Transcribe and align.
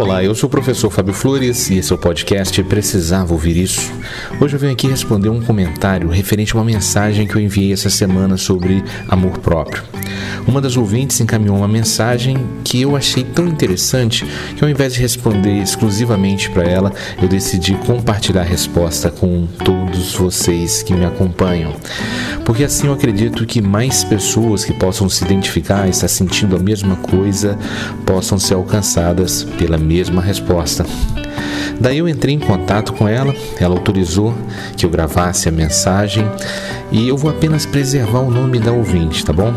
Olá, 0.00 0.22
eu 0.22 0.32
sou 0.32 0.46
o 0.46 0.50
professor 0.50 0.90
Fábio 0.90 1.12
Flores 1.12 1.70
e 1.70 1.78
esse 1.78 1.90
é 1.90 1.94
o 1.96 1.98
podcast 1.98 2.62
Precisava 2.62 3.32
Ouvir 3.32 3.56
Isso. 3.56 3.92
Hoje 4.40 4.54
eu 4.54 4.60
venho 4.60 4.72
aqui 4.72 4.86
responder 4.86 5.28
um 5.28 5.42
comentário 5.42 6.08
referente 6.08 6.52
a 6.52 6.58
uma 6.58 6.64
mensagem 6.64 7.26
que 7.26 7.34
eu 7.34 7.40
enviei 7.40 7.72
essa 7.72 7.90
semana 7.90 8.36
sobre 8.36 8.84
amor 9.08 9.38
próprio. 9.38 9.82
Uma 10.46 10.60
das 10.60 10.76
ouvintes 10.76 11.20
encaminhou 11.20 11.56
uma 11.56 11.68
mensagem 11.68 12.38
que 12.64 12.80
eu 12.80 12.96
achei 12.96 13.24
tão 13.24 13.46
interessante 13.46 14.24
que 14.56 14.64
ao 14.64 14.70
invés 14.70 14.94
de 14.94 15.00
responder 15.00 15.62
exclusivamente 15.62 16.50
para 16.50 16.64
ela, 16.64 16.92
eu 17.20 17.28
decidi 17.28 17.74
compartilhar 17.86 18.42
a 18.42 18.44
resposta 18.44 19.10
com 19.10 19.46
todos 19.64 20.14
vocês 20.14 20.82
que 20.82 20.94
me 20.94 21.04
acompanham. 21.04 21.74
Porque 22.44 22.64
assim 22.64 22.86
eu 22.86 22.92
acredito 22.92 23.44
que 23.44 23.60
mais 23.60 24.04
pessoas 24.04 24.64
que 24.64 24.72
possam 24.72 25.08
se 25.08 25.24
identificar 25.24 25.86
e 25.86 25.90
estar 25.90 26.08
sentindo 26.08 26.56
a 26.56 26.58
mesma 26.58 26.96
coisa 26.96 27.58
possam 28.06 28.38
ser 28.38 28.54
alcançadas 28.54 29.44
pela 29.58 29.76
mesma 29.76 30.22
resposta. 30.22 30.86
Daí 31.80 31.98
eu 31.98 32.08
entrei 32.08 32.34
em 32.34 32.40
contato 32.40 32.92
com 32.92 33.06
ela, 33.06 33.34
ela 33.60 33.76
autorizou 33.76 34.34
que 34.76 34.84
eu 34.84 34.90
gravasse 34.90 35.48
a 35.48 35.52
mensagem 35.52 36.24
e 36.90 37.08
eu 37.08 37.16
vou 37.16 37.30
apenas 37.30 37.66
preservar 37.66 38.20
o 38.20 38.30
nome 38.30 38.58
da 38.58 38.72
ouvinte, 38.72 39.24
tá 39.24 39.32
bom? 39.32 39.52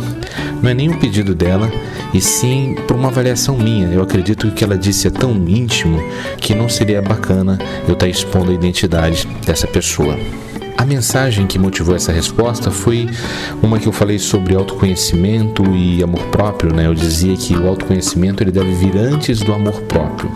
Não 0.61 0.69
é 0.69 0.73
nem 0.73 0.89
um 0.89 0.99
pedido 0.99 1.33
dela, 1.33 1.71
e 2.13 2.19
sim 2.19 2.75
por 2.87 2.95
uma 2.95 3.07
avaliação 3.07 3.57
minha. 3.57 3.87
Eu 3.87 4.01
acredito 4.01 4.51
que 4.51 4.63
ela 4.63 4.77
disse 4.77 5.07
é 5.07 5.11
tão 5.11 5.31
íntimo 5.47 5.97
que 6.37 6.53
não 6.53 6.67
seria 6.67 7.01
bacana 7.01 7.57
eu 7.87 7.93
estar 7.93 8.07
expondo 8.07 8.51
a 8.51 8.53
identidade 8.53 9.27
dessa 9.45 9.67
pessoa. 9.67 10.17
A 10.81 10.85
mensagem 10.85 11.45
que 11.45 11.59
motivou 11.59 11.95
essa 11.95 12.11
resposta 12.11 12.71
foi 12.71 13.07
uma 13.61 13.77
que 13.77 13.87
eu 13.87 13.91
falei 13.91 14.17
sobre 14.17 14.55
autoconhecimento 14.55 15.63
e 15.75 16.01
amor 16.01 16.23
próprio, 16.29 16.73
né? 16.73 16.87
Eu 16.87 16.95
dizia 16.95 17.37
que 17.37 17.55
o 17.55 17.67
autoconhecimento 17.67 18.41
ele 18.41 18.49
deve 18.49 18.73
vir 18.73 18.97
antes 18.97 19.41
do 19.41 19.53
amor 19.53 19.79
próprio. 19.83 20.31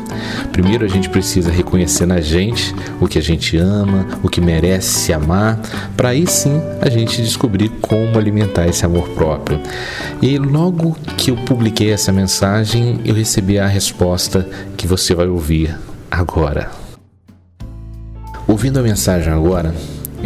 Primeiro 0.52 0.86
a 0.86 0.88
gente 0.88 1.10
precisa 1.10 1.50
reconhecer 1.50 2.06
na 2.06 2.22
gente 2.22 2.76
o 3.02 3.08
que 3.08 3.18
a 3.18 3.24
gente 3.24 3.58
ama, 3.58 4.06
o 4.22 4.30
que 4.30 4.40
merece 4.40 5.12
amar, 5.12 5.60
para 5.98 6.10
aí 6.10 6.28
sim 6.28 6.62
a 6.80 6.92
gente 6.92 7.24
descobrir 7.24 7.70
como 7.82 8.16
alimentar 8.16 8.68
esse 8.68 8.86
amor 8.86 9.10
próprio. 9.10 9.60
E 10.22 10.38
logo 10.38 10.96
que 11.18 11.32
eu 11.32 11.38
publiquei 11.38 11.92
essa 11.92 12.12
mensagem, 12.12 13.02
eu 13.04 13.16
recebi 13.16 13.58
a 13.58 13.66
resposta 13.66 14.48
que 14.78 14.86
você 14.86 15.16
vai 15.16 15.28
ouvir 15.28 15.76
agora. 16.12 16.70
Ouvindo 18.48 18.78
a 18.78 18.84
mensagem 18.84 19.34
agora, 19.34 19.74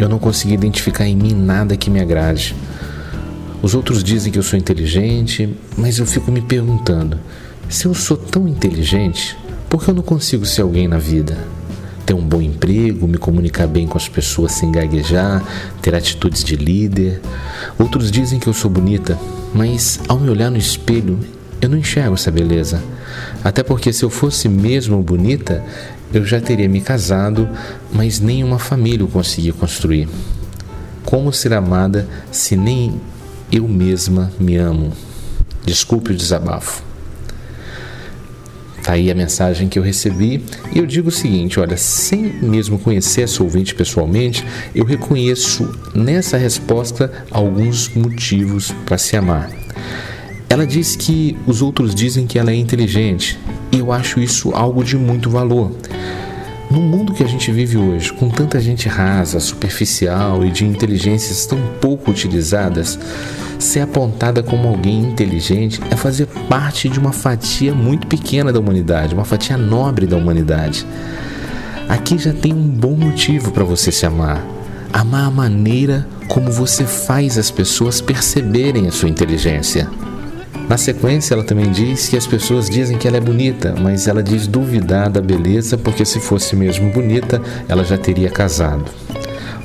eu 0.02 0.08
não 0.08 0.18
consegui 0.18 0.54
identificar 0.54 1.06
em 1.06 1.16
mim 1.16 1.34
nada 1.34 1.76
que 1.76 1.90
me 1.90 2.00
agrade. 2.00 2.54
Os 3.62 3.74
outros 3.74 4.02
dizem 4.02 4.32
que 4.32 4.38
eu 4.38 4.42
sou 4.42 4.58
inteligente, 4.58 5.54
mas 5.76 5.98
eu 5.98 6.06
fico 6.06 6.32
me 6.32 6.40
perguntando: 6.40 7.18
se 7.68 7.86
eu 7.86 7.94
sou 7.94 8.16
tão 8.16 8.48
inteligente, 8.48 9.36
por 9.68 9.84
que 9.84 9.90
eu 9.90 9.94
não 9.94 10.02
consigo 10.02 10.46
ser 10.46 10.62
alguém 10.62 10.88
na 10.88 10.98
vida? 10.98 11.36
Ter 12.06 12.14
um 12.14 12.22
bom 12.22 12.40
emprego, 12.40 13.06
me 13.06 13.18
comunicar 13.18 13.66
bem 13.66 13.86
com 13.86 13.98
as 13.98 14.08
pessoas 14.08 14.52
sem 14.52 14.72
gaguejar, 14.72 15.44
ter 15.80 15.94
atitudes 15.94 16.42
de 16.42 16.56
líder. 16.56 17.20
Outros 17.78 18.10
dizem 18.10 18.40
que 18.40 18.48
eu 18.48 18.54
sou 18.54 18.70
bonita, 18.70 19.18
mas 19.54 20.00
ao 20.08 20.18
me 20.18 20.30
olhar 20.30 20.50
no 20.50 20.56
espelho, 20.56 21.18
eu 21.60 21.68
não 21.68 21.78
enxergo 21.78 22.14
essa 22.14 22.30
beleza. 22.30 22.82
Até 23.42 23.62
porque 23.62 23.92
se 23.92 24.04
eu 24.04 24.10
fosse 24.10 24.48
mesmo 24.48 25.02
bonita, 25.02 25.64
eu 26.12 26.24
já 26.24 26.40
teria 26.40 26.68
me 26.68 26.80
casado, 26.80 27.48
mas 27.92 28.20
nenhuma 28.20 28.58
família 28.58 29.02
eu 29.02 29.08
conseguia 29.08 29.52
construir. 29.52 30.08
Como 31.04 31.32
ser 31.32 31.52
amada 31.52 32.08
se 32.30 32.56
nem 32.56 33.00
eu 33.50 33.66
mesma 33.66 34.32
me 34.38 34.56
amo? 34.56 34.92
Desculpe 35.64 36.12
o 36.12 36.16
desabafo. 36.16 36.82
Tá 38.82 38.92
aí 38.92 39.10
a 39.10 39.14
mensagem 39.14 39.68
que 39.68 39.78
eu 39.78 39.82
recebi 39.82 40.42
e 40.72 40.78
eu 40.78 40.86
digo 40.86 41.08
o 41.08 41.12
seguinte: 41.12 41.60
olha, 41.60 41.76
sem 41.76 42.32
mesmo 42.42 42.78
conhecer 42.78 43.22
essa 43.22 43.42
ouvinte 43.42 43.74
pessoalmente, 43.74 44.44
eu 44.74 44.84
reconheço 44.84 45.70
nessa 45.94 46.38
resposta 46.38 47.12
alguns 47.30 47.88
motivos 47.90 48.72
para 48.86 48.96
se 48.96 49.16
amar. 49.16 49.50
Ela 50.50 50.66
diz 50.66 50.96
que 50.96 51.38
os 51.46 51.62
outros 51.62 51.94
dizem 51.94 52.26
que 52.26 52.36
ela 52.36 52.50
é 52.50 52.56
inteligente 52.56 53.38
e 53.70 53.78
eu 53.78 53.92
acho 53.92 54.18
isso 54.18 54.50
algo 54.50 54.82
de 54.82 54.96
muito 54.96 55.30
valor. 55.30 55.70
No 56.68 56.80
mundo 56.80 57.14
que 57.14 57.22
a 57.22 57.28
gente 57.28 57.52
vive 57.52 57.78
hoje, 57.78 58.12
com 58.12 58.28
tanta 58.28 58.60
gente 58.60 58.88
rasa, 58.88 59.38
superficial 59.38 60.44
e 60.44 60.50
de 60.50 60.64
inteligências 60.64 61.46
tão 61.46 61.56
pouco 61.80 62.10
utilizadas, 62.10 62.98
ser 63.60 63.78
apontada 63.78 64.42
como 64.42 64.66
alguém 64.66 65.04
inteligente 65.04 65.80
é 65.88 65.94
fazer 65.94 66.26
parte 66.26 66.88
de 66.88 66.98
uma 66.98 67.12
fatia 67.12 67.72
muito 67.72 68.08
pequena 68.08 68.52
da 68.52 68.58
humanidade, 68.58 69.14
uma 69.14 69.24
fatia 69.24 69.56
nobre 69.56 70.04
da 70.04 70.16
humanidade. 70.16 70.84
Aqui 71.88 72.18
já 72.18 72.32
tem 72.32 72.52
um 72.52 72.68
bom 72.68 72.96
motivo 72.96 73.52
para 73.52 73.62
você 73.62 73.92
se 73.92 74.04
amar. 74.04 74.44
Amar 74.92 75.28
a 75.28 75.30
maneira 75.30 76.08
como 76.26 76.50
você 76.50 76.84
faz 76.84 77.38
as 77.38 77.52
pessoas 77.52 78.00
perceberem 78.00 78.88
a 78.88 78.90
sua 78.90 79.08
inteligência. 79.08 79.88
Na 80.70 80.76
sequência, 80.76 81.34
ela 81.34 81.42
também 81.42 81.68
diz 81.72 82.08
que 82.08 82.16
as 82.16 82.28
pessoas 82.28 82.70
dizem 82.70 82.96
que 82.96 83.08
ela 83.08 83.16
é 83.16 83.20
bonita, 83.20 83.74
mas 83.76 84.06
ela 84.06 84.22
diz 84.22 84.46
duvidar 84.46 85.10
da 85.10 85.20
beleza 85.20 85.76
porque 85.76 86.04
se 86.04 86.20
fosse 86.20 86.54
mesmo 86.54 86.92
bonita, 86.92 87.42
ela 87.68 87.82
já 87.82 87.98
teria 87.98 88.30
casado. 88.30 88.84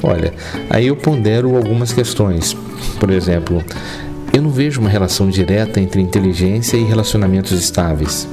Olha, 0.01 0.33
aí 0.67 0.87
eu 0.87 0.95
pondero 0.95 1.55
algumas 1.55 1.93
questões. 1.93 2.57
Por 2.99 3.11
exemplo, 3.11 3.63
eu 4.33 4.41
não 4.41 4.49
vejo 4.49 4.81
uma 4.81 4.89
relação 4.89 5.29
direta 5.29 5.79
entre 5.79 6.01
inteligência 6.01 6.75
e 6.75 6.83
relacionamentos 6.83 7.51
estáveis. 7.51 8.27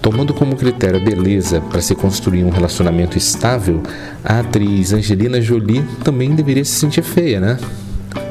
Tomando 0.00 0.32
como 0.32 0.54
critério 0.54 1.00
a 1.00 1.04
beleza 1.04 1.60
para 1.60 1.82
se 1.82 1.96
construir 1.96 2.44
um 2.44 2.50
relacionamento 2.50 3.18
estável, 3.18 3.82
a 4.24 4.38
atriz 4.38 4.92
Angelina 4.92 5.40
Jolie 5.40 5.84
também 6.04 6.36
deveria 6.36 6.64
se 6.64 6.78
sentir 6.78 7.02
feia, 7.02 7.40
né? 7.40 7.58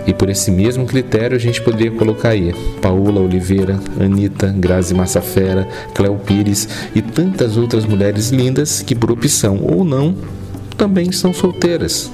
E 0.08 0.14
por 0.14 0.30
esse 0.30 0.52
mesmo 0.52 0.86
critério 0.86 1.36
a 1.36 1.40
gente 1.40 1.62
poderia 1.62 1.92
colocar 1.92 2.30
aí 2.30 2.54
Paola 2.82 3.22
Oliveira, 3.22 3.80
Anitta, 4.00 4.54
Grazi 4.56 4.94
Massafera, 4.94 5.68
Cléo 5.94 6.16
Pires 6.18 6.68
e 6.94 7.02
tantas 7.02 7.58
outras 7.58 7.86
mulheres 7.86 8.30
lindas 8.30 8.82
que 8.82 8.96
por 8.96 9.12
opção 9.12 9.60
ou 9.62 9.84
não 9.84 10.16
também 10.78 11.12
são 11.12 11.34
solteiras. 11.34 12.12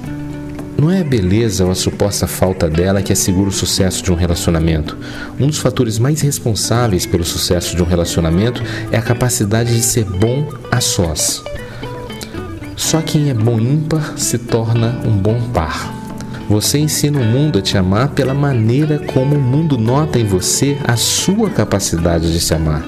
Não 0.78 0.90
é 0.90 1.00
a 1.00 1.04
beleza 1.04 1.64
ou 1.64 1.70
a 1.70 1.74
suposta 1.74 2.26
falta 2.26 2.68
dela 2.68 3.02
que 3.02 3.12
assegura 3.12 3.48
o 3.48 3.52
sucesso 3.52 4.02
de 4.02 4.10
um 4.10 4.16
relacionamento. 4.16 4.96
Um 5.38 5.46
dos 5.46 5.58
fatores 5.58 5.98
mais 5.98 6.20
responsáveis 6.22 7.06
pelo 7.06 7.24
sucesso 7.24 7.76
de 7.76 7.82
um 7.82 7.86
relacionamento 7.86 8.62
é 8.90 8.96
a 8.96 9.02
capacidade 9.02 9.74
de 9.74 9.82
ser 9.82 10.04
bom 10.04 10.48
a 10.70 10.80
sós. 10.80 11.42
Só 12.74 13.00
quem 13.00 13.30
é 13.30 13.34
bom 13.34 13.60
ímpar 13.60 14.18
se 14.18 14.38
torna 14.38 15.00
um 15.04 15.16
bom 15.16 15.40
par. 15.52 16.01
Você 16.52 16.78
ensina 16.78 17.18
o 17.18 17.24
mundo 17.24 17.60
a 17.60 17.62
te 17.62 17.78
amar 17.78 18.08
pela 18.08 18.34
maneira 18.34 18.98
como 18.98 19.36
o 19.36 19.40
mundo 19.40 19.78
nota 19.78 20.18
em 20.18 20.26
você 20.26 20.76
a 20.84 20.96
sua 20.96 21.48
capacidade 21.48 22.30
de 22.30 22.38
se 22.38 22.52
amar. 22.52 22.84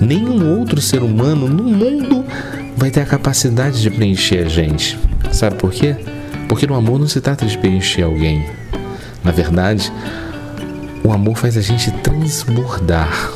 Nenhum 0.00 0.58
outro 0.58 0.80
ser 0.80 1.02
humano 1.02 1.46
no 1.46 1.64
mundo 1.64 2.24
vai 2.74 2.90
ter 2.90 3.02
a 3.02 3.04
capacidade 3.04 3.82
de 3.82 3.90
preencher 3.90 4.46
a 4.46 4.48
gente. 4.48 4.98
Sabe 5.30 5.56
por 5.56 5.70
quê? 5.70 5.94
Porque 6.48 6.66
no 6.66 6.74
amor 6.74 6.98
não 6.98 7.06
se 7.06 7.20
trata 7.20 7.44
de 7.44 7.58
preencher 7.58 8.00
alguém. 8.00 8.46
Na 9.22 9.30
verdade, 9.30 9.92
o 11.04 11.12
amor 11.12 11.36
faz 11.36 11.58
a 11.58 11.60
gente 11.60 11.90
transbordar. 11.98 13.30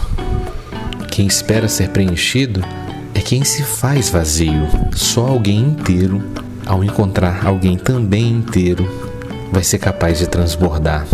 Quem 1.11 1.26
espera 1.26 1.69
ser 1.69 1.91
preenchido 1.91 2.65
é 3.12 3.21
quem 3.21 3.44
se 3.44 3.62
faz 3.62 4.09
vazio. 4.09 4.66
Só 4.94 5.26
alguém 5.26 5.61
inteiro, 5.61 6.25
ao 6.65 6.82
encontrar 6.82 7.44
alguém 7.47 7.76
também 7.76 8.31
inteiro, 8.31 9.03
vai 9.54 9.62
ser 9.62 9.78
capaz 9.78 10.19
de 10.19 10.26
transbordar 10.26 11.06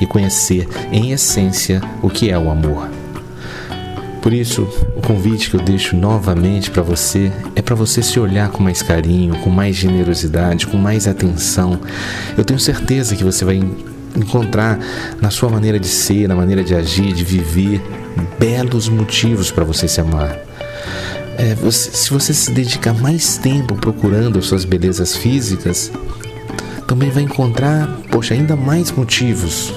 e 0.00 0.04
conhecer 0.04 0.68
em 0.90 1.12
essência 1.12 1.80
o 2.02 2.10
que 2.10 2.28
é 2.28 2.36
o 2.36 2.50
amor. 2.50 2.90
Por 4.20 4.32
isso, 4.32 4.62
o 4.96 5.00
convite 5.00 5.48
que 5.48 5.56
eu 5.56 5.60
deixo 5.60 5.96
novamente 5.96 6.72
para 6.72 6.82
você 6.82 7.32
é 7.54 7.62
para 7.62 7.76
você 7.76 8.02
se 8.02 8.18
olhar 8.18 8.50
com 8.50 8.62
mais 8.62 8.82
carinho, 8.82 9.36
com 9.36 9.48
mais 9.48 9.76
generosidade, 9.76 10.66
com 10.66 10.76
mais 10.76 11.06
atenção. 11.06 11.80
Eu 12.36 12.44
tenho 12.44 12.58
certeza 12.58 13.14
que 13.14 13.22
você 13.22 13.44
vai 13.44 13.62
encontrar 14.16 14.78
na 15.20 15.30
sua 15.30 15.48
maneira 15.48 15.78
de 15.78 15.86
ser, 15.86 16.28
na 16.28 16.34
maneira 16.34 16.64
de 16.64 16.74
agir, 16.74 17.12
de 17.12 17.22
viver, 17.22 17.80
belos 18.38 18.88
motivos 18.88 19.52
para 19.52 19.64
você 19.64 19.86
se 19.86 20.00
amar. 20.00 20.36
É, 21.38 21.54
você, 21.54 21.90
se 21.92 22.10
você 22.10 22.34
se 22.34 22.50
dedicar 22.50 22.92
mais 22.92 23.38
tempo 23.38 23.76
procurando 23.76 24.40
as 24.40 24.46
suas 24.46 24.64
belezas 24.64 25.14
físicas, 25.14 25.92
também 26.88 27.10
vai 27.10 27.22
encontrar, 27.22 27.86
poxa, 28.10 28.32
ainda 28.32 28.56
mais 28.56 28.90
motivos. 28.90 29.74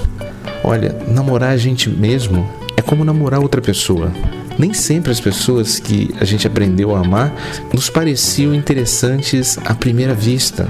Olha, 0.64 0.96
namorar 1.06 1.50
a 1.50 1.56
gente 1.58 1.90
mesmo 1.90 2.48
é 2.74 2.80
como 2.80 3.04
namorar 3.04 3.38
outra 3.38 3.60
pessoa. 3.60 4.10
Nem 4.58 4.72
sempre 4.72 5.12
as 5.12 5.20
pessoas 5.20 5.78
que 5.78 6.14
a 6.18 6.24
gente 6.24 6.46
aprendeu 6.46 6.96
a 6.96 7.00
amar 7.00 7.30
nos 7.72 7.90
pareciam 7.90 8.54
interessantes 8.54 9.58
à 9.62 9.74
primeira 9.74 10.14
vista. 10.14 10.66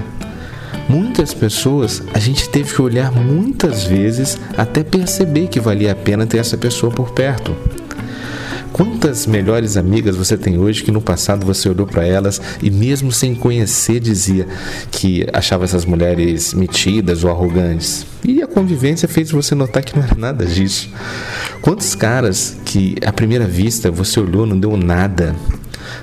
Muitas 0.89 1.33
pessoas 1.33 2.03
a 2.13 2.19
gente 2.19 2.49
teve 2.49 2.73
que 2.73 2.81
olhar 2.81 3.09
muitas 3.09 3.85
vezes 3.85 4.37
até 4.57 4.83
perceber 4.83 5.47
que 5.47 5.61
valia 5.61 5.93
a 5.93 5.95
pena 5.95 6.25
ter 6.27 6.39
essa 6.39 6.57
pessoa 6.57 6.91
por 6.91 7.11
perto. 7.11 7.55
Quantas 8.73 9.27
melhores 9.27 9.77
amigas 9.77 10.15
você 10.15 10.35
tem 10.35 10.57
hoje 10.57 10.83
que 10.83 10.91
no 10.91 10.99
passado 10.99 11.45
você 11.45 11.69
olhou 11.69 11.85
para 11.85 12.07
elas 12.07 12.41
e 12.59 12.71
mesmo 12.71 13.11
sem 13.11 13.35
conhecer 13.35 13.99
dizia 13.99 14.47
que 14.89 15.27
achava 15.31 15.63
essas 15.63 15.85
mulheres 15.85 16.55
metidas 16.55 17.23
ou 17.23 17.29
arrogantes? 17.29 18.03
E 18.25 18.41
a 18.41 18.47
convivência 18.47 19.07
fez 19.07 19.29
você 19.29 19.53
notar 19.53 19.83
que 19.83 19.95
não 19.95 20.03
era 20.03 20.15
nada 20.15 20.43
disso. 20.43 20.89
Quantos 21.61 21.93
caras 21.93 22.57
que 22.65 22.95
à 23.05 23.13
primeira 23.13 23.45
vista 23.45 23.91
você 23.91 24.19
olhou 24.19 24.43
não 24.43 24.59
deu 24.59 24.75
nada, 24.75 25.35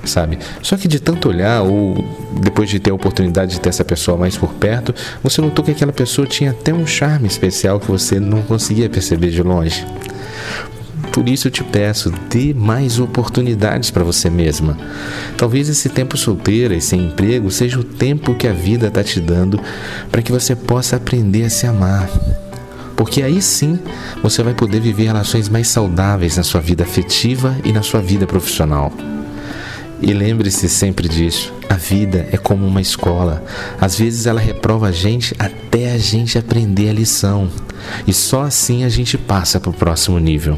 sabe? 0.05 0.39
Só 0.61 0.77
que 0.77 0.87
de 0.87 1.01
tanto 1.01 1.27
olhar 1.27 1.63
ou 1.63 2.01
depois 2.39 2.69
de 2.69 2.79
ter 2.79 2.91
a 2.91 2.93
oportunidade 2.93 3.51
de 3.51 3.59
ter 3.59 3.67
essa 3.67 3.83
pessoa 3.83 4.17
mais 4.17 4.37
por 4.37 4.53
perto, 4.53 4.95
você 5.21 5.41
notou 5.41 5.65
que 5.65 5.71
aquela 5.71 5.91
pessoa 5.91 6.25
tinha 6.25 6.51
até 6.51 6.73
um 6.73 6.87
charme 6.87 7.27
especial 7.27 7.81
que 7.81 7.91
você 7.91 8.17
não 8.17 8.41
conseguia 8.41 8.89
perceber 8.89 9.29
de 9.29 9.43
longe. 9.43 9.85
Por 11.11 11.27
isso 11.27 11.47
eu 11.47 11.51
te 11.51 11.63
peço, 11.63 12.11
dê 12.29 12.53
mais 12.53 12.97
oportunidades 12.99 13.91
para 13.91 14.03
você 14.03 14.29
mesma. 14.29 14.77
Talvez 15.37 15.67
esse 15.67 15.89
tempo 15.89 16.17
solteira 16.17 16.73
e 16.73 16.81
sem 16.81 17.05
emprego 17.05 17.51
seja 17.51 17.79
o 17.79 17.83
tempo 17.83 18.35
que 18.35 18.47
a 18.47 18.53
vida 18.53 18.87
está 18.87 19.03
te 19.03 19.19
dando 19.19 19.59
para 20.09 20.21
que 20.21 20.31
você 20.31 20.55
possa 20.55 20.95
aprender 20.95 21.43
a 21.43 21.49
se 21.49 21.67
amar. 21.67 22.09
Porque 22.95 23.23
aí 23.23 23.41
sim 23.41 23.79
você 24.23 24.41
vai 24.41 24.53
poder 24.53 24.79
viver 24.79 25.05
relações 25.05 25.49
mais 25.49 25.67
saudáveis 25.67 26.37
na 26.37 26.43
sua 26.43 26.61
vida 26.61 26.83
afetiva 26.83 27.57
e 27.65 27.73
na 27.73 27.81
sua 27.81 27.99
vida 27.99 28.25
profissional. 28.25 28.93
E 30.01 30.13
lembre-se 30.13 30.69
sempre 30.69 31.09
disso: 31.09 31.53
a 31.69 31.75
vida 31.75 32.27
é 32.31 32.37
como 32.37 32.65
uma 32.65 32.81
escola. 32.81 33.43
Às 33.79 33.97
vezes 33.97 34.25
ela 34.25 34.39
reprova 34.39 34.87
a 34.87 34.91
gente 34.91 35.35
até 35.37 35.91
a 35.91 35.97
gente 35.97 36.37
aprender 36.37 36.89
a 36.89 36.93
lição. 36.93 37.49
E 38.07 38.13
só 38.13 38.43
assim 38.43 38.83
a 38.83 38.89
gente 38.89 39.17
passa 39.17 39.59
para 39.59 39.69
o 39.69 39.73
próximo 39.73 40.19
nível. 40.19 40.57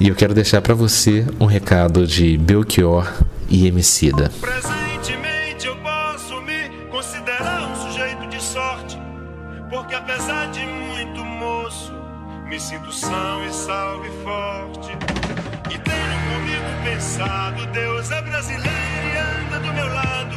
E 0.00 0.06
eu 0.06 0.14
quero 0.14 0.32
deixar 0.32 0.62
para 0.62 0.74
você 0.74 1.26
um 1.40 1.46
recado 1.46 2.06
de 2.06 2.38
Belchior 2.38 3.12
e 3.48 3.66
Emicida. 3.66 4.30
Presentemente 4.40 5.66
eu 5.66 5.74
posso 5.78 6.40
me 6.42 6.68
considerar 6.88 7.68
um 7.68 7.74
sujeito 7.74 8.28
de 8.28 8.40
sorte, 8.40 8.96
porque 9.68 9.96
apesar 9.96 10.52
de 10.52 10.60
muito 10.60 11.24
moço, 11.24 11.92
me 12.48 12.60
sinto 12.60 12.92
são 12.92 13.44
e 13.44 13.52
salve 13.52 14.08
forte. 14.22 14.92
E 15.68 15.78
tenho 15.78 16.18
comigo 16.30 16.84
pensado, 16.84 17.66
Deus 17.66 18.08
é 18.12 18.22
brasileiro 18.22 18.68
e 18.70 19.46
anda 19.46 19.58
do 19.58 19.74
meu 19.74 19.88
lado, 19.92 20.36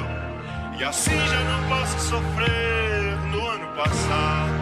e 0.79 0.83
assim 0.83 1.11
já 1.11 1.43
não 1.43 1.69
posso 1.69 1.99
sofrer 1.99 3.15
no 3.31 3.47
ano 3.47 3.67
passado. 3.75 4.53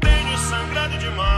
Tenho 0.00 0.38
sangrado 0.38 0.98
demais 0.98 1.37